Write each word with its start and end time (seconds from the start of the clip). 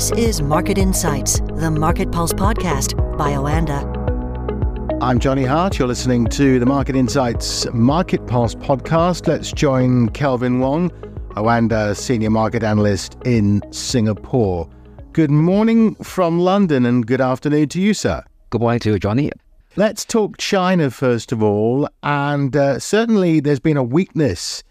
This 0.00 0.12
is 0.12 0.40
Market 0.40 0.78
Insights, 0.78 1.40
the 1.40 1.70
Market 1.70 2.10
Pulse 2.10 2.32
podcast 2.32 2.96
by 3.18 3.32
Oanda. 3.32 3.82
I'm 5.02 5.18
Johnny 5.18 5.44
Hart. 5.44 5.78
You're 5.78 5.88
listening 5.88 6.24
to 6.28 6.58
the 6.58 6.64
Market 6.64 6.96
Insights 6.96 7.70
Market 7.74 8.26
Pulse 8.26 8.54
podcast. 8.54 9.28
Let's 9.28 9.52
join 9.52 10.08
Kelvin 10.08 10.58
Wong, 10.58 10.88
Oanda 11.36 11.94
senior 11.94 12.30
market 12.30 12.62
analyst 12.62 13.18
in 13.26 13.60
Singapore. 13.74 14.70
Good 15.12 15.30
morning 15.30 15.94
from 15.96 16.38
London 16.40 16.86
and 16.86 17.06
good 17.06 17.20
afternoon 17.20 17.68
to 17.68 17.80
you, 17.82 17.92
sir. 17.92 18.24
Good 18.48 18.62
morning 18.62 18.80
to 18.80 18.92
you, 18.92 18.98
Johnny. 18.98 19.30
Let's 19.76 20.06
talk 20.06 20.38
China 20.38 20.90
first 20.90 21.30
of 21.30 21.42
all. 21.42 21.86
And 22.02 22.56
uh, 22.56 22.78
certainly 22.78 23.40
there's 23.40 23.60
been 23.60 23.76
a 23.76 23.84
weakness 23.84 24.64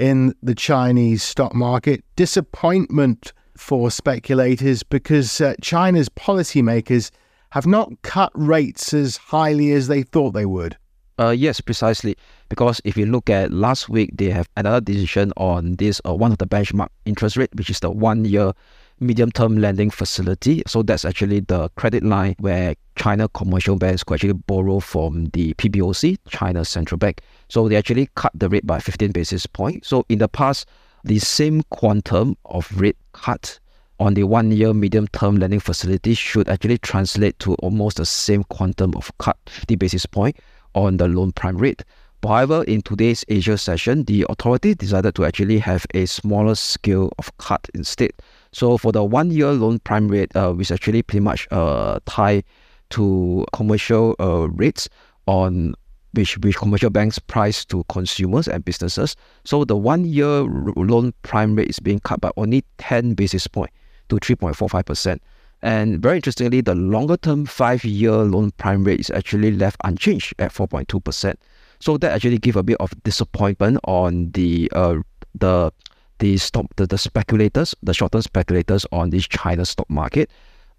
in 0.00 0.34
the 0.42 0.56
Chinese 0.56 1.22
stock 1.22 1.54
market, 1.54 2.02
disappointment 2.16 3.32
for 3.62 3.90
speculators 3.90 4.82
because 4.82 5.40
uh, 5.40 5.54
China's 5.62 6.08
policymakers 6.08 7.10
have 7.50 7.66
not 7.66 7.90
cut 8.02 8.32
rates 8.34 8.92
as 8.92 9.16
highly 9.16 9.72
as 9.72 9.86
they 9.86 10.02
thought 10.02 10.32
they 10.32 10.46
would. 10.46 10.76
Uh, 11.18 11.30
yes, 11.30 11.60
precisely. 11.60 12.16
Because 12.48 12.80
if 12.84 12.96
you 12.96 13.06
look 13.06 13.30
at 13.30 13.52
last 13.52 13.88
week, 13.88 14.10
they 14.14 14.30
have 14.30 14.48
another 14.56 14.80
decision 14.80 15.32
on 15.36 15.76
this 15.76 16.00
uh, 16.06 16.14
one 16.14 16.32
of 16.32 16.38
the 16.38 16.46
benchmark 16.46 16.88
interest 17.04 17.36
rate, 17.36 17.50
which 17.54 17.70
is 17.70 17.80
the 17.80 17.90
one 17.90 18.24
year 18.24 18.52
medium 18.98 19.30
term 19.30 19.58
lending 19.58 19.90
facility. 19.90 20.62
So 20.66 20.82
that's 20.82 21.04
actually 21.04 21.40
the 21.40 21.68
credit 21.76 22.02
line 22.02 22.34
where 22.40 22.74
China 22.96 23.28
commercial 23.28 23.76
banks 23.76 24.02
could 24.02 24.14
actually 24.14 24.32
borrow 24.32 24.80
from 24.80 25.26
the 25.26 25.54
PBOC, 25.54 26.18
China 26.28 26.64
Central 26.64 26.98
Bank. 26.98 27.20
So 27.48 27.68
they 27.68 27.76
actually 27.76 28.08
cut 28.16 28.32
the 28.34 28.48
rate 28.48 28.66
by 28.66 28.80
15 28.80 29.12
basis 29.12 29.46
points. 29.46 29.88
So 29.88 30.04
in 30.08 30.18
the 30.18 30.28
past, 30.28 30.66
the 31.04 31.18
same 31.18 31.62
quantum 31.70 32.36
of 32.44 32.70
rate 32.78 32.96
cut 33.12 33.58
on 33.98 34.14
the 34.14 34.24
one 34.24 34.50
year 34.50 34.74
medium 34.74 35.06
term 35.08 35.36
lending 35.36 35.60
facility 35.60 36.14
should 36.14 36.48
actually 36.48 36.78
translate 36.78 37.38
to 37.38 37.54
almost 37.56 37.98
the 37.98 38.06
same 38.06 38.42
quantum 38.44 38.94
of 38.96 39.16
cut 39.18 39.36
50 39.46 39.76
basis 39.76 40.06
point 40.06 40.36
on 40.74 40.96
the 40.96 41.06
loan 41.08 41.32
prime 41.32 41.56
rate. 41.56 41.84
However, 42.24 42.62
in 42.64 42.82
today's 42.82 43.24
Asia 43.28 43.58
session, 43.58 44.04
the 44.04 44.24
authority 44.28 44.74
decided 44.74 45.16
to 45.16 45.24
actually 45.24 45.58
have 45.58 45.84
a 45.92 46.06
smaller 46.06 46.54
scale 46.54 47.10
of 47.18 47.36
cut 47.38 47.68
instead. 47.74 48.12
So 48.52 48.78
for 48.78 48.92
the 48.92 49.02
one 49.02 49.32
year 49.32 49.50
loan 49.50 49.80
prime 49.80 50.06
rate, 50.06 50.34
uh, 50.36 50.52
which 50.52 50.70
actually 50.70 51.02
pretty 51.02 51.20
much 51.20 51.48
uh, 51.50 51.98
tied 52.06 52.44
to 52.90 53.44
commercial 53.52 54.14
uh, 54.20 54.48
rates 54.50 54.88
on 55.26 55.74
which, 56.12 56.38
which 56.38 56.56
commercial 56.56 56.90
banks 56.90 57.18
price 57.18 57.64
to 57.66 57.84
consumers 57.88 58.48
and 58.48 58.64
businesses. 58.64 59.16
So 59.44 59.64
the 59.64 59.76
one 59.76 60.04
year 60.04 60.42
loan 60.42 61.12
prime 61.22 61.54
rate 61.54 61.70
is 61.70 61.80
being 61.80 62.00
cut 62.00 62.20
by 62.20 62.30
only 62.36 62.64
10 62.78 63.14
basis 63.14 63.46
point 63.46 63.70
to 64.08 64.16
3.45%. 64.16 65.18
And 65.62 66.02
very 66.02 66.16
interestingly, 66.16 66.60
the 66.60 66.74
longer 66.74 67.16
term 67.16 67.46
five 67.46 67.84
year 67.84 68.12
loan 68.12 68.50
prime 68.52 68.82
rate 68.84 69.00
is 69.00 69.10
actually 69.10 69.52
left 69.52 69.76
unchanged 69.84 70.34
at 70.38 70.52
4.2%. 70.52 71.36
So 71.78 71.96
that 71.98 72.12
actually 72.12 72.38
give 72.38 72.56
a 72.56 72.62
bit 72.62 72.76
of 72.80 72.92
disappointment 73.04 73.78
on 73.84 74.30
the 74.32 74.70
uh, 74.74 74.98
the 75.34 75.72
the 76.18 76.36
stock 76.36 76.66
the, 76.76 76.86
the 76.86 76.98
speculators, 76.98 77.74
the 77.82 77.94
short 77.94 78.12
term 78.12 78.22
speculators 78.22 78.86
on 78.92 79.10
this 79.10 79.26
China 79.26 79.64
stock 79.64 79.88
market, 79.90 80.30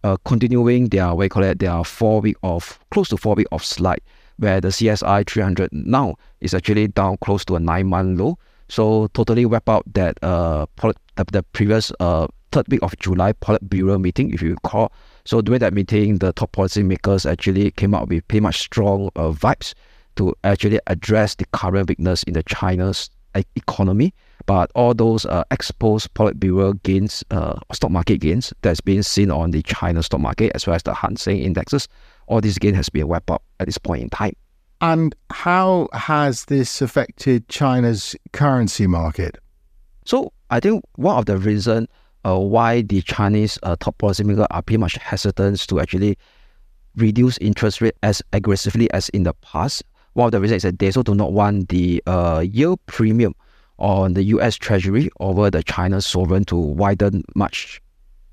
uh, 0.04 0.18
continuing 0.26 0.88
their 0.90 1.14
what 1.14 1.24
you 1.24 1.30
call 1.30 1.44
it, 1.44 1.60
their 1.60 1.84
four 1.84 2.22
week 2.22 2.38
of 2.44 2.80
close 2.92 3.10
to 3.10 3.18
four 3.18 3.36
week 3.36 3.48
of 3.52 3.64
slide, 3.64 4.02
where 4.44 4.62
the 4.62 4.68
CSI 4.68 5.28
300 5.28 5.72
now 5.74 6.16
is 6.42 6.54
actually 6.54 6.88
down 6.88 7.18
close 7.18 7.44
to 7.46 7.56
a 7.56 7.60
nine 7.60 7.88
month 7.88 8.20
low. 8.20 8.38
So 8.70 9.08
totally 9.08 9.46
wipe 9.46 9.68
out 9.68 9.84
that 9.94 10.18
uh 10.24 10.66
the, 10.82 11.26
the 11.32 11.44
previous 11.44 11.92
uh 12.00 12.28
third 12.54 12.68
week 12.70 12.84
of 12.84 12.98
July 13.00 13.34
Politburo 13.34 14.00
meeting, 14.00 14.32
if 14.32 14.42
you 14.42 14.52
recall. 14.52 14.92
So 15.26 15.42
during 15.42 15.60
that 15.60 15.74
meeting, 15.74 16.20
the 16.20 16.34
top 16.34 16.52
policymakers 16.52 17.30
actually 17.30 17.72
came 17.72 17.96
out 17.96 18.08
with 18.08 18.28
pretty 18.28 18.42
much 18.42 18.60
strong 18.60 19.10
uh, 19.16 19.32
vibes 19.32 19.74
to 20.18 20.36
actually 20.44 20.80
address 20.86 21.34
the 21.34 21.46
current 21.54 21.90
weakness 21.90 22.22
in 22.24 22.34
the 22.34 22.44
China's 22.44 23.10
economy. 23.56 24.14
But 24.46 24.72
all 24.76 24.94
those 24.94 25.26
uh, 25.26 25.44
exposed 25.52 26.14
Politburo 26.14 26.82
gains, 26.84 27.24
uh, 27.32 27.60
stock 27.72 27.92
market 27.92 28.18
gains 28.18 28.54
that's 28.62 28.82
been 28.82 29.02
seen 29.02 29.32
on 29.32 29.52
the 29.52 29.64
China 29.64 30.04
stock 30.04 30.20
market 30.20 30.52
as 30.54 30.68
well 30.68 30.76
as 30.76 30.84
the 30.84 30.94
Hang 30.94 31.18
Seng 31.18 31.40
indexes, 31.40 31.88
all 32.28 32.42
this 32.42 32.58
gains 32.58 32.78
has 32.78 32.90
been 32.90 33.08
wiped 33.08 33.30
out 33.30 33.42
at 33.60 33.68
this 33.68 33.78
point 33.78 34.04
in 34.04 34.10
time. 34.10 34.34
And 34.82 35.16
how 35.32 35.88
has 35.94 36.46
this 36.46 36.82
affected 36.82 37.48
China's 37.48 38.16
currency 38.34 38.88
market? 38.88 39.38
So 40.06 40.34
I 40.50 40.60
think 40.60 40.84
one 40.96 41.18
of 41.18 41.26
the 41.26 41.38
reasons 41.38 41.88
uh, 42.26 42.38
why 42.38 42.82
the 42.82 43.02
Chinese 43.02 43.58
uh, 43.64 43.76
top 43.80 43.98
policymakers 43.98 44.48
are 44.50 44.62
pretty 44.62 44.78
much 44.78 44.96
hesitant 44.96 45.68
to 45.68 45.80
actually 45.80 46.18
reduce 46.96 47.38
interest 47.40 47.82
rate 47.82 47.96
as 48.04 48.22
aggressively 48.34 48.92
as 48.92 49.10
in 49.10 49.24
the 49.24 49.34
past. 49.36 49.84
One 50.14 50.28
of 50.28 50.32
the 50.32 50.40
reasons 50.40 50.58
is 50.58 50.64
that 50.64 50.80
they 50.80 50.88
also 50.88 51.04
do 51.04 51.16
not 51.16 51.34
want 51.34 51.70
the 51.70 52.04
uh, 52.06 52.44
yield 52.48 52.80
premium 52.86 53.36
on 53.80 54.14
the 54.14 54.24
U.S. 54.24 54.56
Treasury 54.56 55.10
over 55.20 55.50
the 55.50 55.64
China 55.64 56.02
sovereign 56.02 56.46
to 56.46 56.56
widen 56.56 57.24
much 57.36 57.82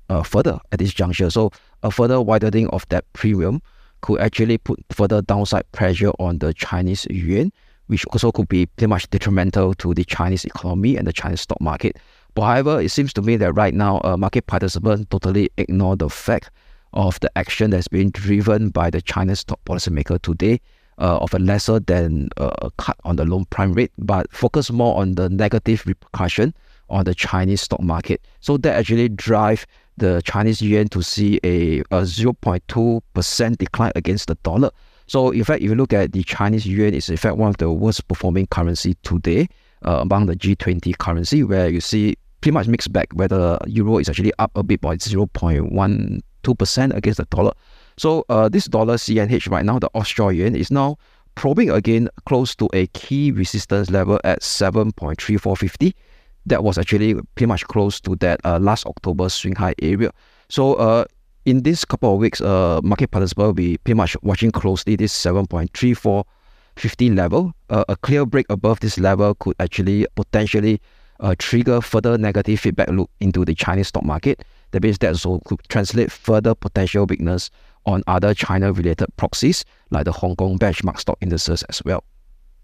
uh, 0.09 0.23
further 0.23 0.59
at 0.71 0.79
this 0.79 0.93
juncture. 0.93 1.29
So 1.29 1.51
a 1.83 1.91
further 1.91 2.21
widening 2.21 2.67
of 2.69 2.87
that 2.89 3.05
premium 3.13 3.61
could 4.01 4.19
actually 4.19 4.57
put 4.57 4.79
further 4.91 5.21
downside 5.21 5.69
pressure 5.71 6.11
on 6.19 6.39
the 6.39 6.53
Chinese 6.53 7.07
yuan, 7.09 7.51
which 7.87 8.05
also 8.07 8.31
could 8.31 8.47
be 8.47 8.65
pretty 8.65 8.87
much 8.87 9.09
detrimental 9.09 9.73
to 9.75 9.93
the 9.93 10.03
Chinese 10.03 10.45
economy 10.45 10.97
and 10.97 11.07
the 11.07 11.13
Chinese 11.13 11.41
stock 11.41 11.59
market. 11.61 11.97
But 12.33 12.43
however, 12.43 12.81
it 12.81 12.89
seems 12.89 13.13
to 13.13 13.21
me 13.21 13.35
that 13.37 13.53
right 13.53 13.73
now, 13.73 13.99
uh, 14.03 14.15
market 14.17 14.47
participants 14.47 15.05
totally 15.09 15.49
ignore 15.57 15.95
the 15.95 16.09
fact 16.09 16.51
of 16.93 17.19
the 17.19 17.35
action 17.37 17.71
that's 17.71 17.87
being 17.87 18.09
driven 18.09 18.69
by 18.69 18.89
the 18.89 19.01
Chinese 19.01 19.43
top 19.43 19.59
policymaker 19.65 20.21
today 20.21 20.59
uh, 20.97 21.17
of 21.17 21.33
a 21.33 21.39
lesser 21.39 21.79
than 21.79 22.29
uh, 22.37 22.69
cut 22.77 22.97
on 23.03 23.15
the 23.15 23.25
loan 23.25 23.45
prime 23.45 23.73
rate, 23.73 23.91
but 23.97 24.31
focus 24.31 24.71
more 24.71 24.99
on 24.99 25.15
the 25.15 25.29
negative 25.29 25.85
repercussion 25.85 26.53
on 26.89 27.05
the 27.05 27.15
Chinese 27.15 27.61
stock 27.61 27.81
market. 27.81 28.21
So 28.41 28.57
that 28.57 28.75
actually 28.75 29.09
drive 29.09 29.65
the 30.01 30.21
Chinese 30.23 30.61
yuan 30.61 30.87
to 30.89 31.01
see 31.01 31.39
a, 31.43 31.79
a 31.79 32.01
0.2% 32.01 33.57
decline 33.57 33.91
against 33.95 34.27
the 34.27 34.35
dollar. 34.43 34.71
So 35.07 35.31
in 35.31 35.43
fact, 35.43 35.61
if 35.61 35.69
you 35.69 35.75
look 35.75 35.93
at 35.93 36.11
the 36.11 36.23
Chinese 36.23 36.65
yuan, 36.65 36.93
it's 36.93 37.09
in 37.09 37.17
fact 37.17 37.37
one 37.37 37.49
of 37.49 37.57
the 37.57 37.71
worst 37.71 38.07
performing 38.07 38.47
currency 38.47 38.95
today 39.03 39.47
uh, 39.85 39.99
among 40.01 40.25
the 40.25 40.35
G20 40.35 40.97
currency, 40.97 41.43
where 41.43 41.69
you 41.69 41.79
see 41.79 42.17
pretty 42.41 42.53
much 42.53 42.67
mixed 42.67 42.91
bag, 42.91 43.07
where 43.13 43.27
the 43.27 43.59
euro 43.67 43.99
is 43.99 44.09
actually 44.09 44.33
up 44.39 44.51
a 44.55 44.63
bit 44.63 44.81
by 44.81 44.95
0.12% 44.95 46.95
against 46.95 47.17
the 47.17 47.25
dollar. 47.25 47.51
So 47.97 48.25
uh, 48.29 48.49
this 48.49 48.65
dollar 48.65 48.95
CNH 48.95 49.49
right 49.49 49.63
now, 49.63 49.79
the 49.79 49.89
offshore 49.93 50.33
yuan, 50.33 50.55
is 50.55 50.71
now 50.71 50.97
probing 51.35 51.69
again 51.69 52.09
close 52.25 52.55
to 52.55 52.67
a 52.73 52.87
key 52.87 53.31
resistance 53.31 53.91
level 53.91 54.19
at 54.23 54.41
7.3450. 54.41 55.93
That 56.45 56.63
was 56.63 56.77
actually 56.77 57.13
pretty 57.13 57.45
much 57.45 57.65
close 57.67 57.99
to 58.01 58.15
that 58.17 58.39
uh, 58.43 58.59
last 58.59 58.85
October 58.85 59.29
swing 59.29 59.55
high 59.55 59.75
area. 59.81 60.11
So 60.49 60.73
uh, 60.75 61.05
in 61.45 61.63
this 61.63 61.85
couple 61.85 62.13
of 62.13 62.19
weeks, 62.19 62.41
uh, 62.41 62.81
market 62.83 63.11
participants 63.11 63.47
will 63.47 63.53
be 63.53 63.77
pretty 63.77 63.95
much 63.95 64.17
watching 64.21 64.51
closely 64.51 64.95
this 64.95 65.13
7.34 65.13 66.23
50 66.77 67.11
level, 67.11 67.53
uh, 67.69 67.83
a 67.89 67.95
clear 67.95 68.25
break 68.25 68.45
above 68.49 68.79
this 68.79 68.97
level 68.97 69.35
could 69.35 69.55
actually 69.59 70.05
potentially 70.15 70.81
uh, 71.19 71.35
trigger 71.37 71.81
further 71.81 72.17
negative 72.17 72.59
feedback 72.59 72.89
loop 72.89 73.09
into 73.19 73.45
the 73.45 73.53
Chinese 73.53 73.89
stock 73.89 74.03
market. 74.03 74.43
That 74.71 74.83
means 74.83 74.97
that 74.99 75.09
also 75.09 75.39
could 75.45 75.59
translate 75.69 76.11
further 76.11 76.55
potential 76.55 77.05
weakness 77.05 77.51
on 77.85 78.03
other 78.07 78.33
China 78.33 78.71
related 78.71 79.07
proxies 79.17 79.65
like 79.89 80.05
the 80.05 80.11
Hong 80.11 80.35
Kong 80.35 80.57
benchmark 80.57 80.99
stock 80.99 81.17
indices 81.21 81.63
as 81.63 81.83
well. 81.83 82.03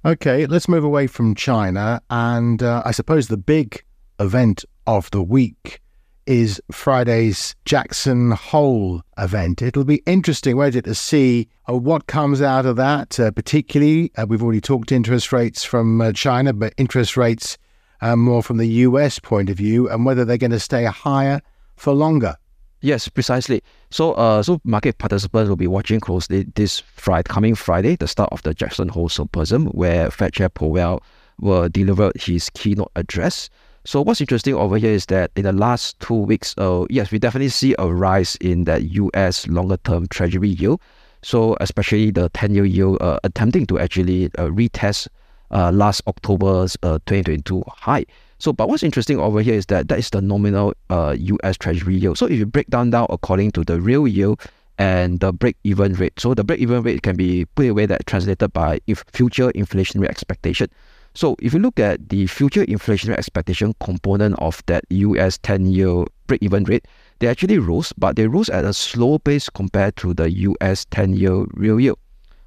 Okay, 0.07 0.45
let's 0.45 0.69
move 0.69 0.85
away 0.85 1.05
from 1.05 1.35
China. 1.35 2.01
And 2.09 2.63
uh, 2.63 2.81
I 2.85 2.91
suppose 2.91 3.27
the 3.27 3.35
big 3.35 3.83
event 4.21 4.63
of 4.85 5.11
the 5.11 5.21
week 5.21 5.81
is 6.25 6.61
Friday's 6.71 7.57
Jackson 7.65 8.31
Hole 8.31 9.01
event. 9.17 9.61
It'll 9.61 9.83
be 9.83 10.01
interesting, 10.05 10.55
won't 10.55 10.77
it, 10.77 10.85
to 10.85 10.95
see 10.95 11.49
uh, 11.67 11.75
what 11.75 12.07
comes 12.07 12.41
out 12.41 12.65
of 12.65 12.77
that. 12.77 13.19
Uh, 13.19 13.31
particularly, 13.31 14.09
uh, 14.15 14.25
we've 14.25 14.41
already 14.41 14.61
talked 14.61 14.93
interest 14.93 15.33
rates 15.33 15.65
from 15.65 15.99
uh, 15.99 16.13
China, 16.13 16.53
but 16.53 16.73
interest 16.77 17.17
rates 17.17 17.57
uh, 17.99 18.15
more 18.15 18.41
from 18.41 18.55
the 18.55 18.67
US 18.67 19.19
point 19.19 19.49
of 19.49 19.57
view, 19.57 19.89
and 19.89 20.05
whether 20.05 20.23
they're 20.23 20.37
going 20.37 20.51
to 20.51 20.59
stay 20.59 20.85
higher 20.85 21.41
for 21.75 21.91
longer. 21.91 22.37
Yes, 22.79 23.09
precisely. 23.09 23.61
So, 23.89 24.13
uh, 24.13 24.43
so 24.43 24.59
market 24.63 24.97
participants 24.97 25.47
will 25.49 25.55
be 25.55 25.67
watching 25.67 25.99
closely 25.99 26.43
this 26.55 26.79
Friday, 26.79 27.27
coming 27.27 27.55
Friday, 27.55 27.95
the 27.95 28.07
start 28.07 28.29
of 28.31 28.43
the 28.43 28.53
Jackson 28.53 28.89
Hole 28.89 29.09
Symposium, 29.09 29.67
where 29.67 30.11
Fed 30.11 30.33
Chair 30.33 30.49
Powell 30.49 31.01
will 31.39 31.69
deliver 31.69 32.11
his 32.15 32.49
keynote 32.49 32.91
address. 32.95 33.49
So 33.85 34.01
what's 34.01 34.19
interesting 34.19 34.53
over 34.53 34.77
here 34.77 34.91
is 34.91 35.05
that 35.05 35.31
in 35.37 35.43
the 35.43 35.53
last 35.53 35.97
two 36.01 36.15
weeks, 36.15 36.53
uh, 36.57 36.85
yes, 36.89 37.09
we 37.09 37.19
definitely 37.19 37.47
see 37.49 37.73
a 37.79 37.87
rise 37.87 38.35
in 38.41 38.65
that 38.65 38.83
U.S. 38.91 39.47
longer-term 39.47 40.07
Treasury 40.07 40.49
yield. 40.49 40.81
So 41.21 41.55
especially 41.61 42.11
the 42.11 42.29
10-year 42.31 42.65
yield 42.65 43.01
uh, 43.01 43.19
attempting 43.23 43.65
to 43.67 43.79
actually 43.79 44.25
uh, 44.37 44.47
retest 44.47 45.07
uh, 45.51 45.71
last 45.71 46.01
October's 46.05 46.75
uh, 46.83 46.99
2022 47.05 47.63
high. 47.67 48.05
So, 48.39 48.53
but 48.53 48.69
what's 48.69 48.83
interesting 48.83 49.19
over 49.19 49.41
here 49.41 49.55
is 49.55 49.65
that 49.67 49.87
that 49.87 49.97
is 49.97 50.09
the 50.11 50.21
nominal 50.21 50.73
uh, 50.89 51.15
US 51.17 51.57
Treasury 51.57 51.95
yield. 51.95 52.17
So, 52.17 52.27
if 52.27 52.33
you 52.37 52.45
break 52.45 52.67
down 52.69 52.91
now 52.91 53.05
according 53.09 53.51
to 53.53 53.63
the 53.63 53.81
real 53.81 54.07
yield 54.07 54.41
and 54.77 55.19
the 55.19 55.33
break-even 55.33 55.93
rate, 55.93 56.19
so 56.19 56.35
the 56.35 56.43
break-even 56.43 56.83
rate 56.83 57.01
can 57.01 57.15
be 57.15 57.45
put 57.55 57.67
away 57.67 57.87
that 57.87 58.05
translated 58.05 58.53
by 58.53 58.79
if 58.85 59.03
future 59.11 59.51
inflationary 59.53 60.07
expectation. 60.07 60.67
So, 61.15 61.35
if 61.41 61.51
you 61.51 61.59
look 61.59 61.79
at 61.79 62.09
the 62.09 62.27
future 62.27 62.63
inflationary 62.63 63.17
expectation 63.17 63.73
component 63.79 64.35
of 64.37 64.61
that 64.67 64.83
US 64.89 65.39
10-year 65.39 66.05
break-even 66.27 66.65
rate, 66.65 66.85
they 67.17 67.27
actually 67.27 67.57
rose, 67.57 67.91
but 67.97 68.17
they 68.17 68.27
rose 68.27 68.49
at 68.49 68.65
a 68.65 68.73
slow 68.73 69.17
pace 69.17 69.49
compared 69.49 69.95
to 69.95 70.13
the 70.13 70.29
US 70.29 70.85
10-year 70.85 71.47
real 71.53 71.79
yield, 71.79 71.97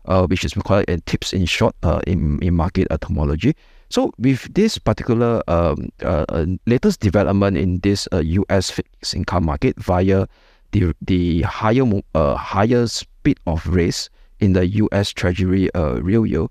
uh, 0.05 0.25
which 0.29 0.45
is 0.45 0.55
called 0.55 0.85
in 0.85 1.01
TIPS 1.01 1.33
in 1.33 1.47
short 1.47 1.75
uh, 1.83 2.01
in, 2.07 2.39
in 2.43 2.55
market 2.55 2.87
etymology. 2.93 3.57
So 3.91 4.13
with 4.19 4.55
this 4.55 4.79
particular 4.79 5.43
um, 5.49 5.91
uh, 6.03 6.25
uh 6.29 6.47
latest 6.67 7.01
development 7.01 7.59
in 7.59 7.81
this 7.81 8.07
uh, 8.13 8.19
U.S. 8.19 8.71
fixed 8.71 9.15
income 9.15 9.45
market 9.45 9.77
via 9.79 10.27
the 10.71 10.95
the 11.03 11.43
higher 11.43 11.85
uh, 12.15 12.37
higher 12.37 12.87
speed 12.87 13.39
of 13.47 13.67
raise 13.67 14.09
in 14.39 14.53
the 14.53 14.67
U.S. 14.67 15.11
Treasury 15.11 15.73
uh, 15.75 16.01
real 16.01 16.25
yield, 16.25 16.51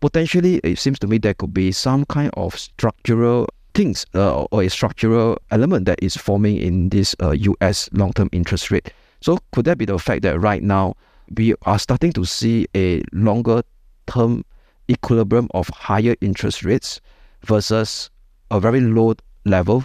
potentially 0.00 0.60
it 0.62 0.78
seems 0.78 0.98
to 0.98 1.06
me 1.06 1.18
there 1.18 1.34
could 1.34 1.54
be 1.54 1.72
some 1.72 2.04
kind 2.06 2.30
of 2.34 2.58
structural 2.58 3.46
things 3.74 4.04
uh, 4.14 4.42
or 4.50 4.62
a 4.62 4.68
structural 4.68 5.38
element 5.50 5.86
that 5.86 5.98
is 6.02 6.16
forming 6.16 6.56
in 6.56 6.88
this 6.88 7.14
uh, 7.22 7.30
U.S. 7.30 7.88
long-term 7.92 8.28
interest 8.32 8.70
rate. 8.70 8.92
So 9.20 9.38
could 9.52 9.64
that 9.66 9.78
be 9.78 9.84
the 9.84 9.98
fact 9.98 10.22
that 10.22 10.40
right 10.40 10.62
now 10.62 10.96
we 11.36 11.54
are 11.62 11.78
starting 11.78 12.12
to 12.14 12.24
see 12.24 12.66
a 12.74 13.02
longer 13.12 13.62
term 14.06 14.44
equilibrium 14.90 15.48
of 15.54 15.68
higher 15.68 16.14
interest 16.20 16.64
rates 16.64 17.00
versus 17.44 18.10
a 18.50 18.60
very 18.60 18.80
low 18.80 19.14
level 19.44 19.84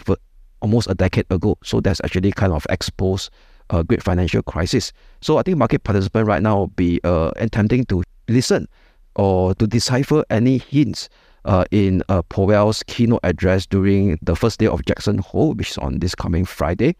almost 0.62 0.90
a 0.90 0.96
decade 0.96 1.26
ago. 1.30 1.58
So 1.64 1.80
that's 1.80 2.02
actually 2.04 2.32
kind 2.32 2.52
of 2.52 2.66
exposed 2.70 3.30
a 3.70 3.84
great 3.84 4.04
financial 4.04 4.42
crisis. 4.42 4.92
So 5.22 5.38
I 5.38 5.44
think 5.44 5.58
market 5.58 5.84
participants 5.84 6.28
right 6.28 6.42
now 6.42 6.58
will 6.58 6.68
be 6.68 7.00
uh, 7.04 7.32
attempting 7.38 7.86
to 7.86 8.04
listen 8.28 8.68
or 9.16 9.56
to 9.56 9.68
decipher 9.68 10.24
any 10.30 10.58
hints 10.58 11.10
uh, 11.46 11.64
in 11.72 12.02
uh, 12.10 12.22
Powell's 12.24 12.84
keynote 12.84 13.20
address 13.24 13.66
during 13.66 14.18
the 14.22 14.36
first 14.36 14.60
day 14.60 14.68
of 14.68 14.84
Jackson 14.86 15.20
Hole, 15.20 15.54
which 15.54 15.72
is 15.72 15.78
on 15.78 16.00
this 16.00 16.16
coming 16.16 16.46
Friday, 16.46 16.96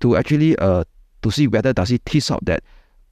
to 0.00 0.16
actually 0.16 0.56
uh, 0.56 0.84
to 1.22 1.30
see 1.30 1.46
whether 1.46 1.72
does 1.72 1.90
he 1.90 1.98
tease 1.98 2.30
out 2.30 2.44
that 2.44 2.64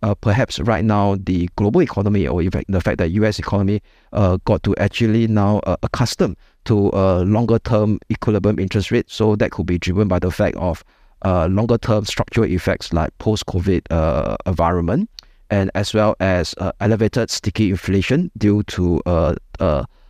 uh, 0.02 0.14
perhaps 0.14 0.58
right 0.60 0.84
now 0.84 1.16
the 1.20 1.48
global 1.56 1.82
economy 1.82 2.26
or 2.26 2.42
in 2.42 2.50
fact 2.50 2.70
the 2.70 2.80
fact 2.80 2.98
that 2.98 3.10
U.S. 3.10 3.38
economy 3.38 3.82
uh, 4.12 4.38
got 4.44 4.62
to 4.62 4.74
actually 4.76 5.26
now 5.26 5.58
uh, 5.60 5.76
accustomed 5.82 6.36
to 6.64 6.90
a 6.92 7.24
longer 7.24 7.58
term 7.58 7.98
equilibrium 8.10 8.58
interest 8.58 8.90
rate. 8.90 9.10
So 9.10 9.36
that 9.36 9.50
could 9.50 9.66
be 9.66 9.78
driven 9.78 10.08
by 10.08 10.18
the 10.18 10.30
fact 10.30 10.56
of 10.56 10.84
uh, 11.22 11.46
longer 11.46 11.78
term 11.78 12.04
structural 12.04 12.50
effects 12.50 12.92
like 12.92 13.16
post 13.18 13.46
COVID 13.46 13.82
uh, 13.90 14.36
environment 14.46 15.10
and 15.50 15.70
as 15.74 15.92
well 15.92 16.16
as 16.20 16.54
uh, 16.58 16.72
elevated 16.80 17.30
sticky 17.30 17.70
inflation 17.70 18.30
due 18.38 18.62
to 18.64 19.02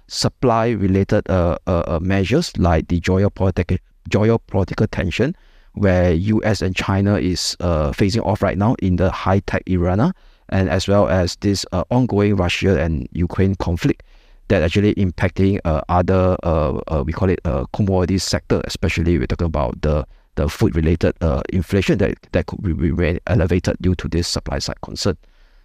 supply 0.07 0.71
related 0.71 1.25
measures 2.01 2.57
like 2.59 2.89
the 2.89 3.01
geopolitical 3.01 3.79
geopolitical 4.09 4.89
tension 4.91 5.35
where 5.75 6.13
US 6.13 6.63
and 6.63 6.75
China 6.75 7.17
is 7.17 7.57
uh, 7.61 7.93
facing 7.93 8.23
off 8.23 8.43
right 8.43 8.59
now 8.59 8.75
in 8.83 8.97
the 8.97 9.11
high 9.11 9.41
tech 9.41 9.63
arena, 9.69 10.13
and 10.49 10.69
as 10.69 10.89
well 10.89 11.09
as 11.09 11.37
this 11.37 11.65
uh, 11.73 11.85
ongoing 11.91 12.37
Russia 12.37 12.81
and 12.81 13.09
Ukraine 13.13 13.55
conflict 13.55 14.03
that 14.49 14.63
actually 14.63 14.95
impacting 14.97 15.61
uh, 15.65 15.81
other 15.89 16.37
uh, 16.43 16.81
uh, 16.89 17.03
we 17.07 17.13
call 17.13 17.31
it 17.31 17.41
uh, 17.45 17.65
commodity 17.73 18.19
sector, 18.19 18.61
especially 18.65 19.19
we're 19.19 19.27
talking 19.27 19.47
about 19.47 19.81
the 19.83 20.07
the 20.35 20.49
food 20.49 20.75
related 20.75 21.15
uh, 21.21 21.43
inflation 21.53 21.99
that 21.99 22.15
that 22.33 22.47
could 22.47 22.63
be 22.63 22.73
remain 22.73 23.19
elevated 23.27 23.77
due 23.81 23.95
to 23.95 24.09
this 24.09 24.27
supply 24.27 24.59
side 24.59 24.81
concern. 24.83 25.17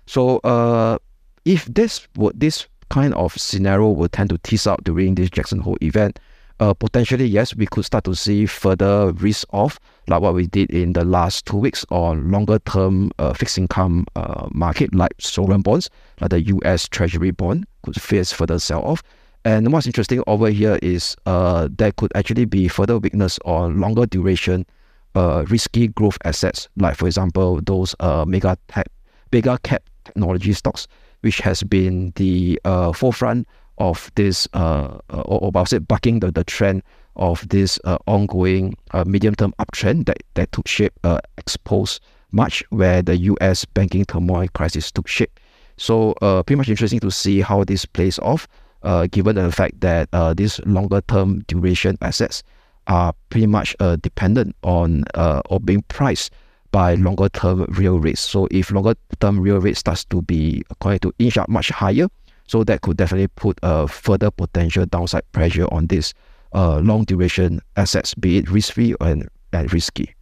So 0.06 0.38
uh, 0.40 0.98
if 1.46 1.66
this 1.66 2.08
would 2.16 2.40
this 2.40 2.68
kind 2.90 3.14
of 3.16 3.34
scenario 3.34 3.90
will 3.90 4.10
tend 4.10 4.30
to 4.30 4.38
tease 4.40 4.68
out 4.68 4.84
during 4.84 5.16
this 5.16 5.30
Jackson 5.32 5.60
Hole 5.60 5.78
event, 5.82 6.20
uh, 6.60 6.74
potentially, 6.74 7.26
yes, 7.26 7.56
we 7.56 7.66
could 7.66 7.84
start 7.84 8.04
to 8.06 8.16
see 8.16 8.46
further 8.46 9.12
risk 9.14 9.46
off, 9.52 9.80
like 10.08 10.22
what 10.22 10.34
we 10.34 10.48
did 10.48 10.70
in 10.72 10.94
the 10.94 11.04
last 11.04 11.46
two 11.46 11.58
weeks 11.58 11.86
on 11.90 12.32
longer 12.32 12.60
term 12.60 13.12
uh, 13.20 13.34
fixed 13.34 13.58
income 13.58 14.06
uh, 14.16 14.48
market, 14.52 14.94
like 14.96 15.14
sovereign 15.20 15.62
bonds, 15.62 15.90
like 16.22 16.30
the 16.30 16.42
US 16.42 16.88
Treasury 16.88 17.32
bond, 17.32 17.66
could 17.84 18.02
face 18.02 18.32
further 18.32 18.60
sell 18.60 18.84
off. 18.84 19.04
And 19.44 19.72
what's 19.72 19.86
interesting 19.86 20.24
over 20.28 20.50
here 20.50 20.80
is 20.82 21.16
uh, 21.26 21.68
there 21.72 21.92
could 21.92 22.12
actually 22.16 22.46
be 22.46 22.68
further 22.68 22.98
weakness 22.98 23.38
on 23.46 23.80
longer 23.80 24.06
duration, 24.06 24.66
uh, 25.14 25.46
risky 25.50 25.90
growth 25.90 26.18
assets, 26.24 26.70
like 26.78 26.96
for 26.96 27.06
example 27.06 27.60
those 27.62 27.96
uh, 28.00 28.26
mega 28.26 28.58
tech, 28.70 28.88
mega 29.32 29.60
cap 29.64 29.84
technology 30.06 30.54
stocks, 30.54 30.88
which 31.22 31.40
has 31.40 31.64
been 31.64 32.14
the 32.16 32.60
uh, 32.64 32.94
forefront 32.94 33.48
of 33.78 34.12
this, 34.16 34.48
uh, 34.54 35.00
uh, 35.10 35.22
or, 35.22 35.46
or 35.46 35.52
I 35.56 35.64
say 35.66 35.80
bucking 35.80 36.20
the, 36.20 36.32
the 36.32 36.44
trend 36.44 36.84
of 37.16 37.48
this 37.50 37.80
uh, 37.86 37.98
ongoing 38.08 38.76
uh, 38.92 39.04
medium-term 39.06 39.54
uptrend 39.60 40.06
that, 40.06 40.24
that 40.34 40.52
took 40.52 40.68
shape 40.68 40.94
uh, 41.04 41.20
exposed 41.38 42.02
March, 42.32 42.64
where 42.70 43.02
the 43.02 43.16
U.S. 43.18 43.64
banking 43.66 44.06
turmoil 44.06 44.48
crisis 44.50 44.92
took 44.92 45.08
shape. 45.08 45.40
So, 45.78 46.12
uh, 46.22 46.44
pretty 46.44 46.58
much 46.58 46.70
interesting 46.70 47.00
to 47.00 47.12
see 47.12 47.42
how 47.42 47.64
this 47.64 47.86
plays 47.86 48.20
off, 48.20 48.48
uh, 48.84 49.08
given 49.08 49.36
the 49.36 49.52
fact 49.52 49.80
that 49.82 50.10
uh, 50.14 50.34
these 50.34 50.60
longer-term 50.66 51.44
duration 51.48 51.98
assets 52.02 52.44
are 52.88 53.14
pretty 53.30 53.48
much 53.48 53.76
uh, 53.80 53.96
dependent 53.98 54.56
on 54.64 55.06
uh, 55.16 55.42
or 55.50 55.60
being 55.60 55.82
priced 55.84 56.32
by 56.72 56.96
longer-term 56.96 57.66
real 57.70 58.00
rates. 58.00 58.22
So, 58.22 58.48
if 58.52 58.72
longer-term 58.72 59.40
real 59.40 59.60
rate 59.60 59.78
starts 59.78 60.04
to 60.06 60.22
be 60.22 60.64
going 60.80 61.00
to 61.00 61.14
inch 61.20 61.38
up 61.38 61.50
much 61.50 61.70
higher, 61.70 62.08
so 62.48 62.64
that 62.64 62.82
could 62.82 62.98
definitely 62.98 63.28
put 63.28 63.60
a 63.64 63.88
further 63.88 64.32
potential 64.32 64.86
downside 64.86 65.30
pressure 65.32 65.68
on 65.72 65.88
this 65.88 66.14
uh, 66.54 66.80
long 66.80 67.04
duration 67.04 67.62
assets, 67.76 68.14
be 68.14 68.38
it 68.38 68.50
risk 68.50 68.74
free 68.74 68.96
and, 69.02 69.28
and 69.52 69.74
risky. 69.74 70.16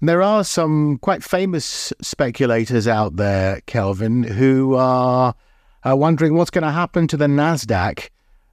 There 0.00 0.22
are 0.22 0.44
some 0.44 0.98
quite 0.98 1.22
famous 1.22 1.92
speculators 2.02 2.86
out 2.86 3.16
there, 3.16 3.60
Kelvin, 3.66 4.22
who 4.22 4.74
are 4.74 5.34
uh, 5.88 5.96
wondering 5.96 6.34
what's 6.34 6.50
going 6.50 6.64
to 6.64 6.70
happen 6.70 7.06
to 7.08 7.16
the 7.16 7.26
NASDAQ. 7.26 8.08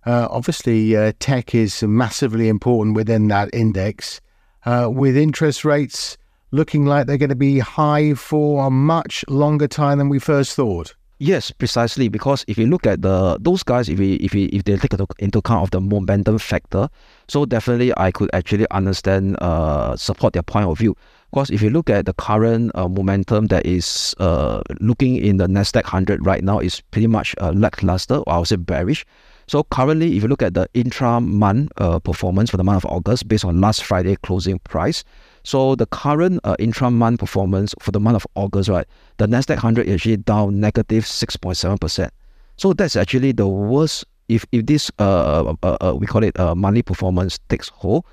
Uh, 0.05 0.27
obviously, 0.29 0.95
uh, 0.95 1.11
tech 1.19 1.53
is 1.53 1.83
massively 1.83 2.47
important 2.47 2.95
within 2.95 3.27
that 3.27 3.53
index, 3.53 4.21
uh, 4.65 4.89
with 4.91 5.17
interest 5.17 5.65
rates 5.65 6.17
looking 6.51 6.85
like 6.85 7.07
they're 7.07 7.17
going 7.17 7.29
to 7.29 7.35
be 7.35 7.59
high 7.59 8.13
for 8.13 8.67
a 8.67 8.69
much 8.69 9.23
longer 9.27 9.67
time 9.67 9.97
than 9.97 10.09
we 10.09 10.19
first 10.19 10.55
thought. 10.55 10.95
Yes, 11.21 11.51
precisely. 11.51 12.09
Because 12.09 12.43
if 12.47 12.57
you 12.57 12.65
look 12.65 12.87
at 12.87 13.03
the 13.03 13.37
those 13.39 13.61
guys, 13.61 13.89
if 13.89 13.99
we 13.99 14.15
if 14.15 14.33
we, 14.33 14.45
if 14.45 14.63
they 14.63 14.75
take 14.75 14.95
into 15.19 15.37
account 15.37 15.61
of 15.61 15.69
the 15.69 15.79
momentum 15.79 16.39
factor, 16.39 16.89
so 17.27 17.45
definitely 17.45 17.93
I 17.95 18.09
could 18.09 18.31
actually 18.33 18.65
understand 18.71 19.37
uh 19.39 19.95
support 19.95 20.33
their 20.33 20.41
point 20.41 20.65
of 20.65 20.79
view. 20.79 20.97
Because 21.29 21.51
if 21.51 21.61
you 21.61 21.69
look 21.69 21.91
at 21.91 22.07
the 22.07 22.13
current 22.13 22.71
uh, 22.73 22.87
momentum 22.87 23.47
that 23.53 23.67
is 23.67 24.15
uh 24.17 24.63
looking 24.79 25.15
in 25.17 25.37
the 25.37 25.45
Nasdaq 25.45 25.83
hundred 25.83 26.25
right 26.25 26.43
now 26.43 26.57
is 26.57 26.81
pretty 26.89 27.05
much 27.05 27.35
uh, 27.39 27.51
lackluster, 27.51 28.15
or 28.25 28.33
I 28.33 28.37
would 28.39 28.47
say 28.47 28.55
bearish. 28.55 29.05
So 29.51 29.65
currently, 29.65 30.15
if 30.15 30.23
you 30.23 30.29
look 30.29 30.41
at 30.41 30.53
the 30.53 30.69
intra-month 30.73 31.73
uh, 31.75 31.99
performance 31.99 32.49
for 32.49 32.55
the 32.55 32.63
month 32.63 32.85
of 32.85 32.89
August 32.89 33.27
based 33.27 33.43
on 33.43 33.59
last 33.59 33.83
Friday 33.83 34.15
closing 34.23 34.59
price, 34.59 35.03
so 35.43 35.75
the 35.75 35.87
current 35.87 36.39
uh, 36.45 36.55
intra-month 36.57 37.19
performance 37.19 37.75
for 37.81 37.91
the 37.91 37.99
month 37.99 38.15
of 38.15 38.25
August, 38.35 38.69
right, 38.69 38.87
the 39.17 39.27
Nasdaq 39.27 39.55
100 39.55 39.87
is 39.87 39.95
actually 39.95 40.15
down 40.15 40.61
negative 40.61 41.03
6.7%. 41.03 42.09
So 42.55 42.71
that's 42.71 42.95
actually 42.95 43.33
the 43.33 43.45
worst. 43.45 44.05
If 44.29 44.45
if 44.53 44.67
this 44.67 44.89
uh, 44.99 45.53
uh, 45.61 45.77
uh 45.81 45.95
we 45.99 46.07
call 46.07 46.23
it 46.23 46.39
uh, 46.39 46.55
monthly 46.55 46.81
performance 46.81 47.37
takes 47.49 47.67
hold, 47.67 48.05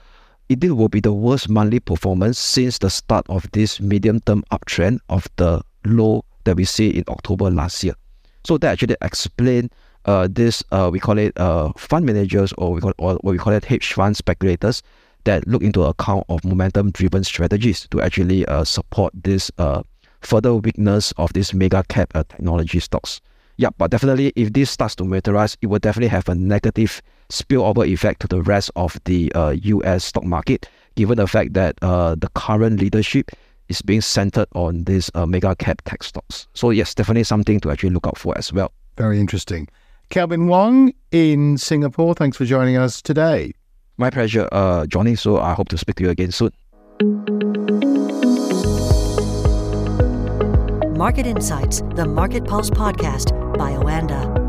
it 0.48 0.58
will 0.64 0.88
be 0.88 0.98
the 0.98 1.12
worst 1.12 1.48
monthly 1.48 1.78
performance 1.78 2.36
since 2.40 2.78
the 2.78 2.90
start 2.90 3.24
of 3.28 3.48
this 3.52 3.80
medium-term 3.80 4.42
uptrend 4.50 4.98
of 5.08 5.28
the 5.36 5.62
low 5.84 6.24
that 6.42 6.56
we 6.56 6.64
see 6.64 6.90
in 6.90 7.04
October 7.06 7.48
last 7.48 7.84
year. 7.84 7.94
So 8.42 8.58
that 8.58 8.72
actually 8.72 8.96
explain 9.02 9.70
uh, 10.08 10.26
this 10.30 10.64
uh, 10.72 10.88
we 10.90 10.98
call 10.98 11.18
it 11.18 11.38
uh, 11.38 11.70
fund 11.76 12.06
managers 12.06 12.52
or 12.56 12.72
we 12.72 12.80
call 12.80 12.94
or 12.98 13.14
what 13.20 13.32
we 13.32 13.38
call 13.38 13.52
it 13.52 13.64
hedge 13.64 13.92
fund 13.92 14.16
speculators 14.16 14.82
that 15.24 15.46
look 15.46 15.62
into 15.62 15.82
account 15.82 16.24
of 16.30 16.42
momentum 16.44 16.90
driven 16.92 17.22
strategies 17.22 17.86
to 17.90 18.00
actually 18.00 18.46
uh, 18.46 18.64
support 18.64 19.12
this 19.14 19.50
uh, 19.58 19.82
further 20.22 20.54
weakness 20.54 21.12
of 21.18 21.30
this 21.34 21.52
mega 21.52 21.84
cap 21.88 22.10
uh, 22.14 22.24
technology 22.28 22.80
stocks. 22.80 23.20
Yeah, 23.58 23.68
but 23.76 23.90
definitely 23.90 24.32
if 24.34 24.52
this 24.52 24.70
starts 24.70 24.94
to 24.96 25.04
materialize, 25.04 25.58
it 25.60 25.66
will 25.66 25.80
definitely 25.80 26.08
have 26.08 26.28
a 26.28 26.34
negative 26.34 27.02
spillover 27.28 27.86
effect 27.86 28.20
to 28.20 28.28
the 28.28 28.40
rest 28.40 28.70
of 28.76 28.98
the 29.04 29.30
US 29.34 29.84
uh, 29.84 29.98
stock 29.98 30.24
market, 30.24 30.68
given 30.94 31.18
the 31.18 31.26
fact 31.26 31.52
that 31.52 31.76
uh, 31.82 32.14
the 32.14 32.28
current 32.34 32.80
leadership 32.80 33.30
is 33.68 33.82
being 33.82 34.00
centered 34.00 34.48
on 34.54 34.84
these 34.84 35.10
uh, 35.14 35.26
mega 35.26 35.54
cap 35.56 35.82
tech 35.84 36.02
stocks. 36.02 36.48
So 36.54 36.70
yes, 36.70 36.94
definitely 36.94 37.24
something 37.24 37.60
to 37.60 37.70
actually 37.70 37.90
look 37.90 38.06
out 38.06 38.16
for 38.16 38.38
as 38.38 38.52
well. 38.52 38.72
Very 38.96 39.20
interesting. 39.20 39.68
Kelvin 40.10 40.48
Wong 40.48 40.92
in 41.10 41.58
Singapore, 41.58 42.14
thanks 42.14 42.36
for 42.36 42.44
joining 42.44 42.76
us 42.76 43.02
today. 43.02 43.52
My 43.98 44.10
pleasure, 44.10 44.48
uh, 44.52 44.86
Johnny. 44.86 45.16
So 45.16 45.38
I 45.38 45.54
hope 45.54 45.68
to 45.68 45.78
speak 45.78 45.96
to 45.96 46.04
you 46.04 46.10
again 46.10 46.32
soon. 46.32 46.52
Market 50.96 51.26
Insights, 51.26 51.82
the 51.94 52.06
Market 52.06 52.44
Pulse 52.44 52.70
podcast 52.70 53.32
by 53.56 53.72
Oanda. 53.72 54.47